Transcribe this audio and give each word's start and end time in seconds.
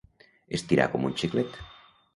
Estirar 0.59 0.89
com 0.97 1.07
un 1.11 1.15
xiclet. 1.23 1.65